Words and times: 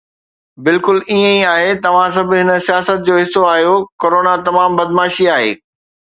بلڪل 0.67 0.97
ائين 1.09 1.25
ئي 1.27 1.41
آهي، 1.49 1.67
توهان 1.83 2.15
سڀ 2.15 2.33
هن 2.39 2.49
سياست 2.69 2.99
جو 3.07 3.13
حصو 3.21 3.45
آهيو، 3.51 3.77
ڪرونا 4.05 4.33
تمام 4.49 4.81
بدمعاشي 4.83 5.31
آهي 5.37 5.55